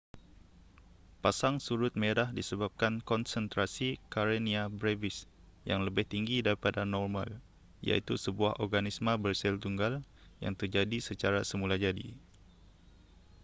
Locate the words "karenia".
4.13-4.63